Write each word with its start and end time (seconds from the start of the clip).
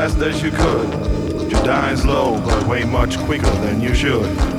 the 0.00 0.06
best 0.06 0.18
that 0.18 0.42
you 0.42 0.50
could. 0.50 1.50
You're 1.50 1.62
dying 1.62 1.96
slow, 1.96 2.40
but 2.40 2.66
way 2.66 2.84
much 2.84 3.18
quicker 3.18 3.50
than 3.62 3.80
you 3.80 3.94
should. 3.94 4.49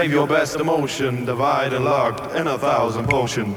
Save 0.00 0.12
your 0.12 0.26
best 0.26 0.56
emotion, 0.56 1.26
divide 1.26 1.74
and 1.74 1.84
locked 1.84 2.34
in 2.34 2.46
a 2.46 2.56
thousand 2.56 3.06
potion. 3.06 3.49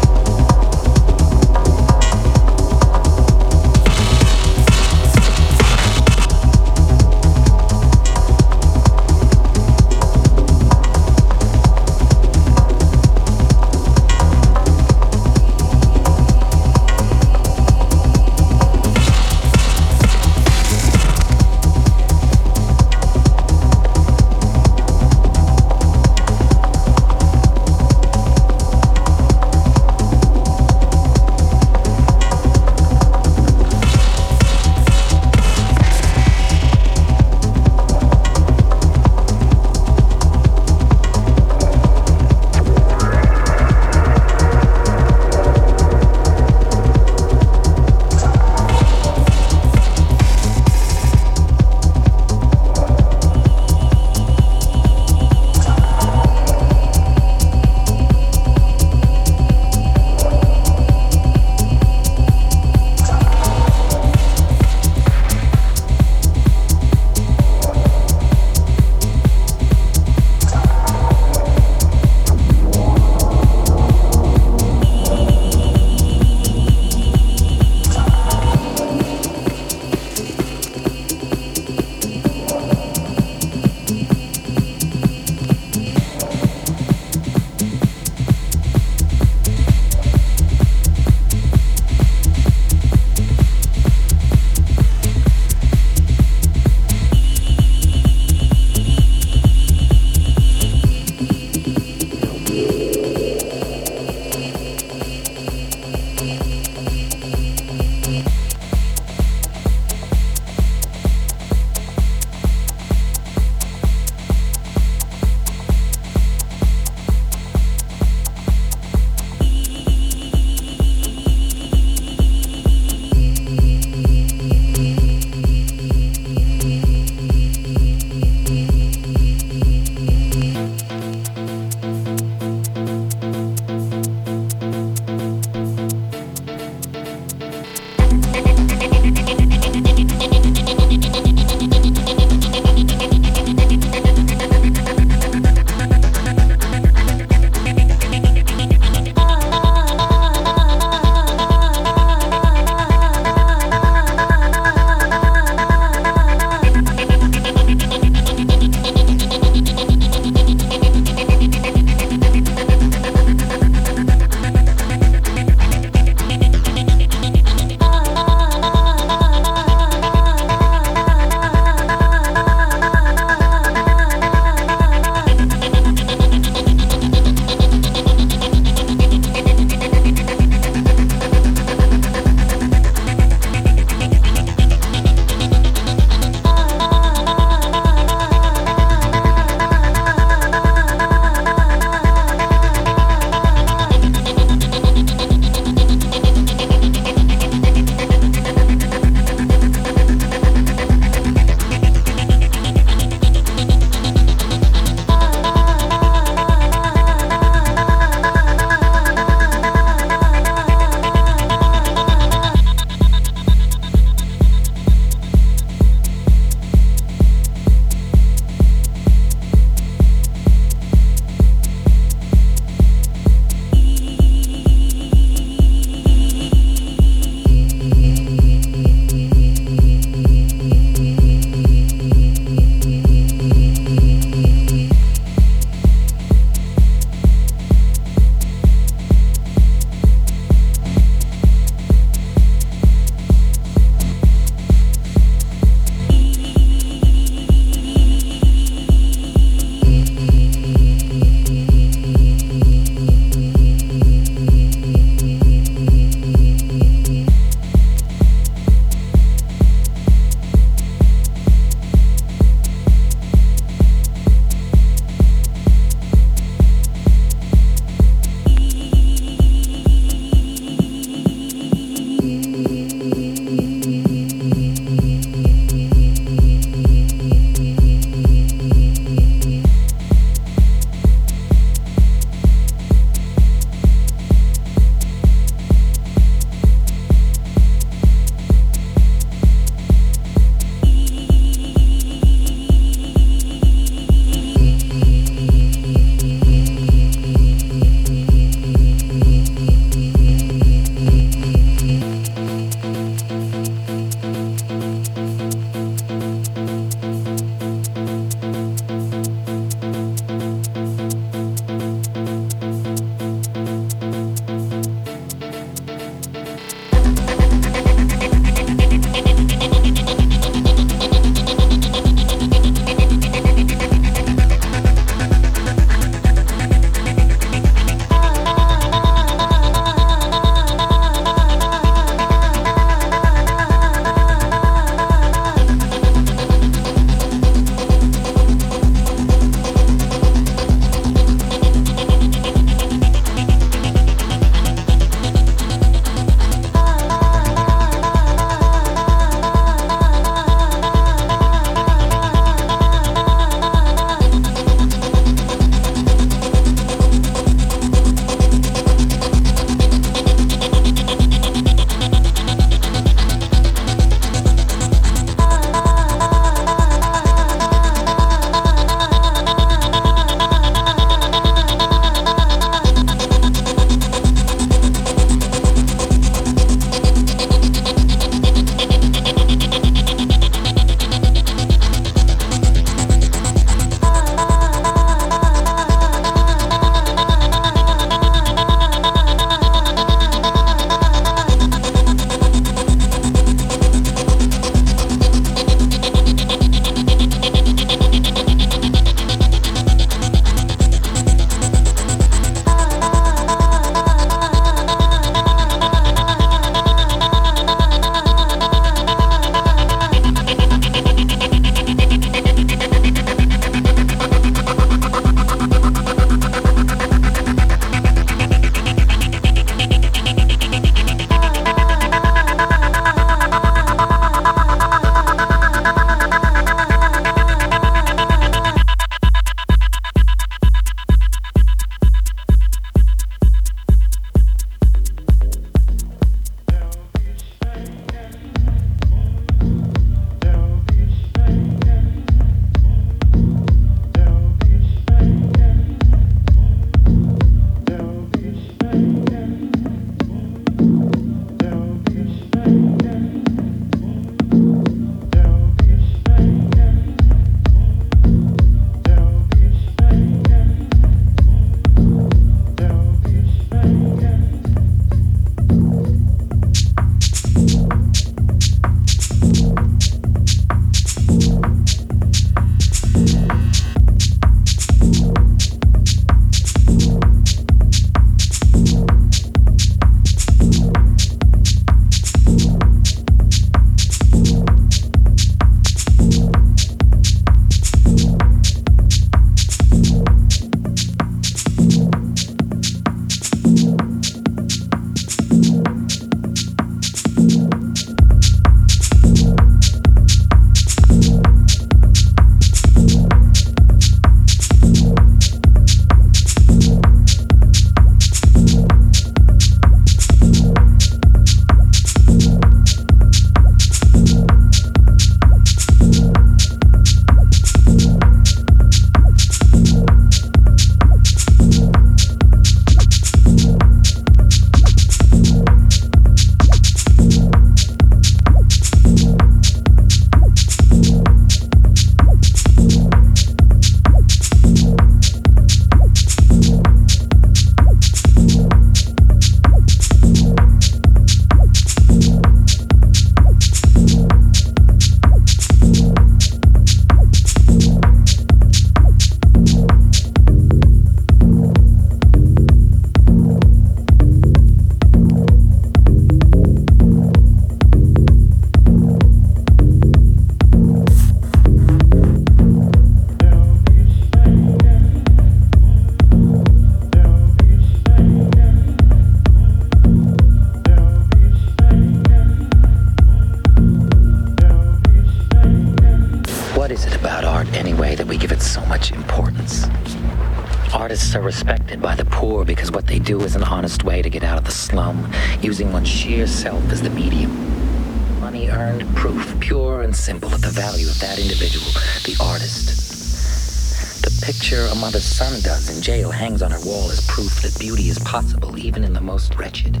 Jail 596.06 596.30
hangs 596.30 596.62
on 596.62 596.70
her 596.70 596.78
wall 596.86 597.10
as 597.10 597.26
proof 597.26 597.62
that 597.62 597.76
beauty 597.80 598.08
is 598.08 598.16
possible 598.20 598.78
even 598.78 599.02
in 599.02 599.12
the 599.12 599.20
most 599.20 599.56
wretched. 599.56 600.00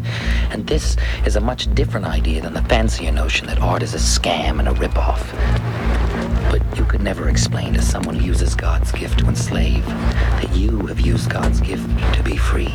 And 0.52 0.64
this 0.64 0.96
is 1.24 1.34
a 1.34 1.40
much 1.40 1.74
different 1.74 2.06
idea 2.06 2.40
than 2.40 2.54
the 2.54 2.62
fancier 2.62 3.10
notion 3.10 3.48
that 3.48 3.58
art 3.58 3.82
is 3.82 3.92
a 3.92 3.98
scam 3.98 4.60
and 4.60 4.68
a 4.68 4.72
ripoff. 4.74 5.32
But 6.48 6.78
you 6.78 6.84
could 6.84 7.02
never 7.02 7.28
explain 7.28 7.74
to 7.74 7.82
someone 7.82 8.14
who 8.14 8.24
uses 8.24 8.54
God's 8.54 8.92
gift 8.92 9.18
to 9.18 9.26
enslave 9.26 9.84
that 9.84 10.54
you 10.54 10.86
have 10.86 11.00
used 11.00 11.28
God's 11.28 11.60
gift 11.60 11.88
to 12.14 12.22
be 12.22 12.36
free. 12.36 12.72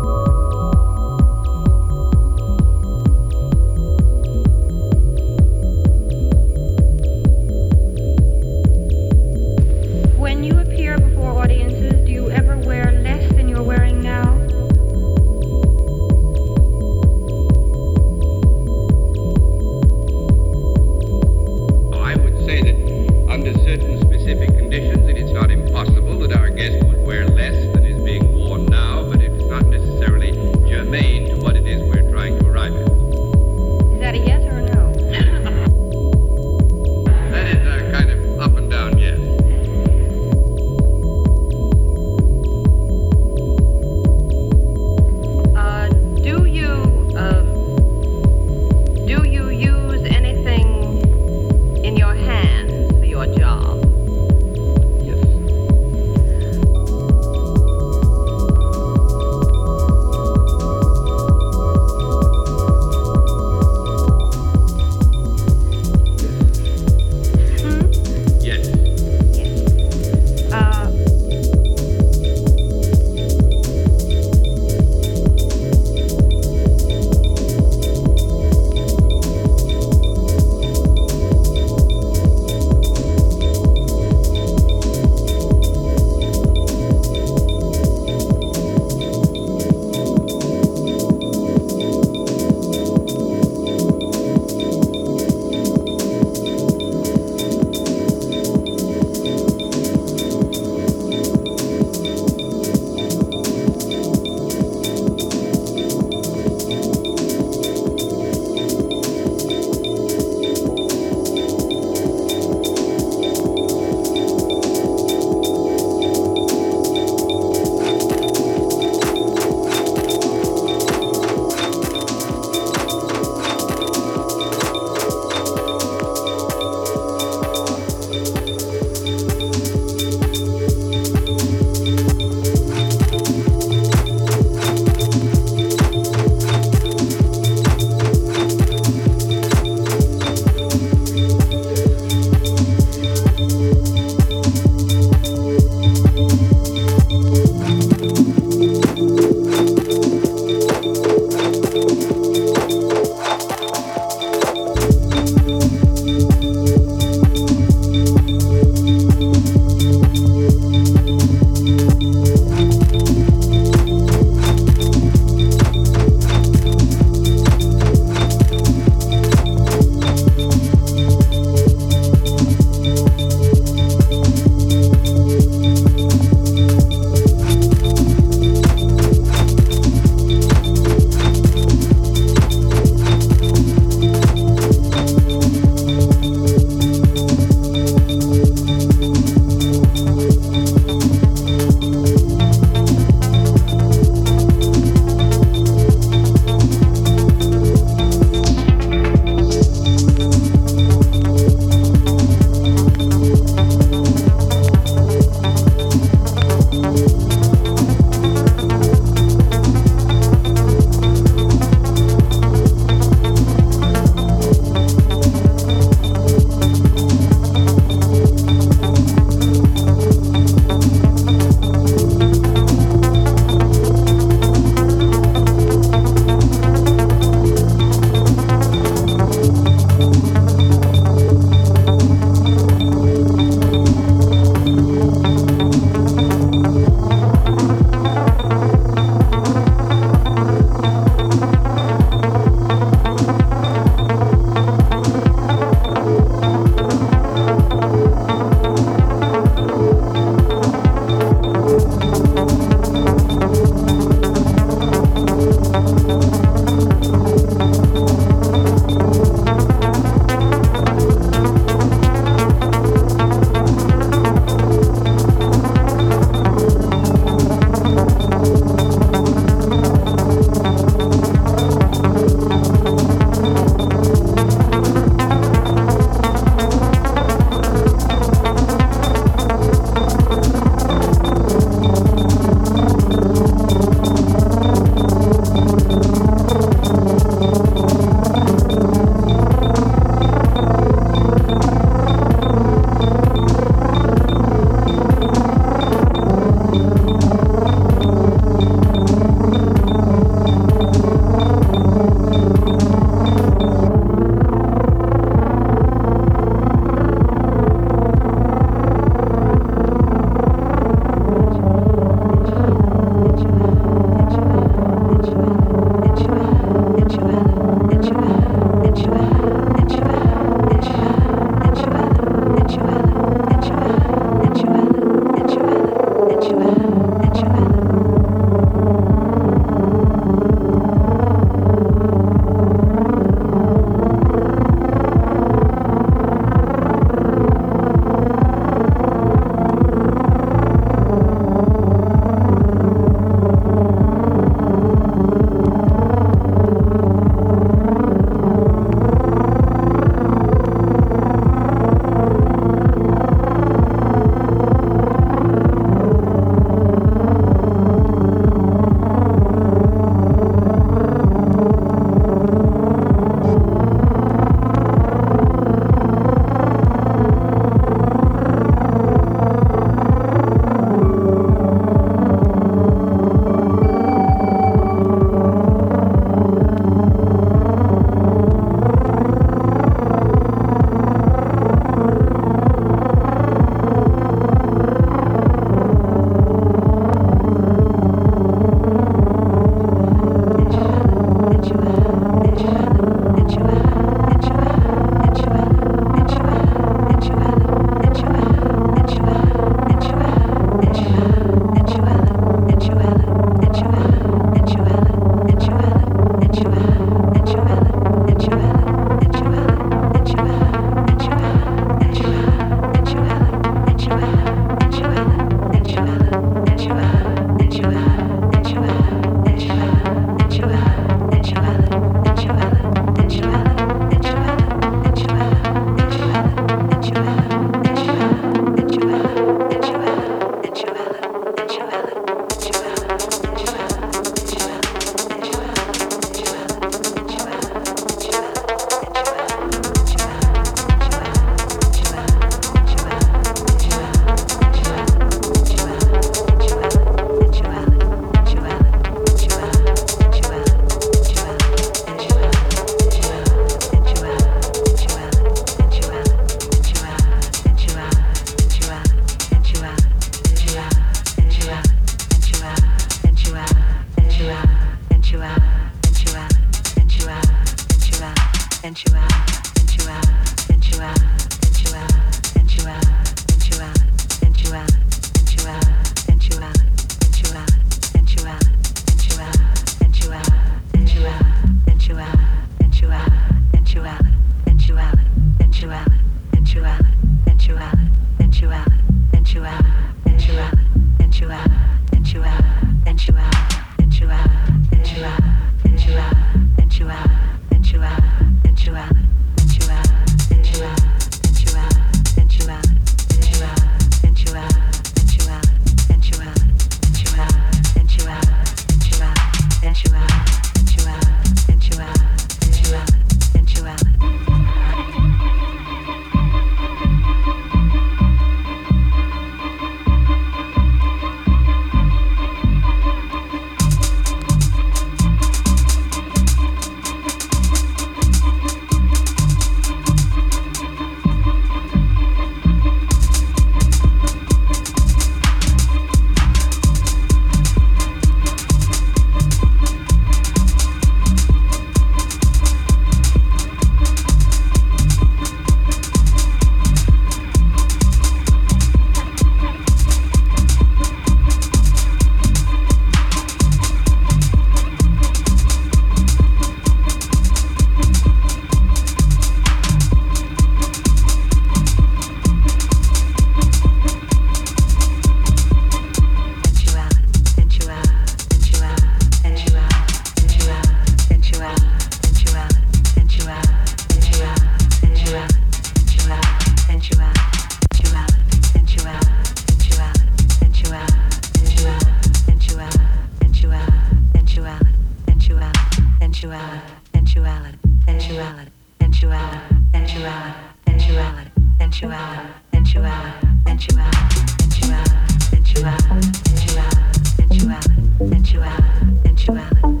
Sensuality, 599.23 600.00